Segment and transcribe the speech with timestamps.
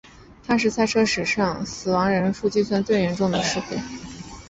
[0.47, 3.75] 它是赛车史上以死亡人数计算最严重的事故。